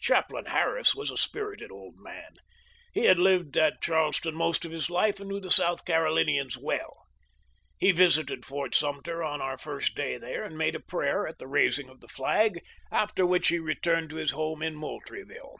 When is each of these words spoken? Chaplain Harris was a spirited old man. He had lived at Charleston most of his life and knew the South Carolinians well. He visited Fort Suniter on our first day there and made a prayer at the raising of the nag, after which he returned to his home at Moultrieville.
Chaplain 0.00 0.46
Harris 0.46 0.94
was 0.94 1.10
a 1.10 1.16
spirited 1.16 1.72
old 1.72 1.96
man. 1.98 2.34
He 2.92 3.06
had 3.06 3.18
lived 3.18 3.56
at 3.56 3.82
Charleston 3.82 4.32
most 4.32 4.64
of 4.64 4.70
his 4.70 4.88
life 4.88 5.18
and 5.18 5.28
knew 5.28 5.40
the 5.40 5.50
South 5.50 5.84
Carolinians 5.84 6.56
well. 6.56 6.96
He 7.76 7.90
visited 7.90 8.46
Fort 8.46 8.76
Suniter 8.76 9.24
on 9.24 9.42
our 9.42 9.58
first 9.58 9.96
day 9.96 10.16
there 10.16 10.44
and 10.44 10.56
made 10.56 10.76
a 10.76 10.80
prayer 10.80 11.26
at 11.26 11.38
the 11.40 11.48
raising 11.48 11.88
of 11.88 11.98
the 12.00 12.08
nag, 12.20 12.60
after 12.92 13.26
which 13.26 13.48
he 13.48 13.58
returned 13.58 14.10
to 14.10 14.16
his 14.18 14.30
home 14.30 14.62
at 14.62 14.74
Moultrieville. 14.74 15.56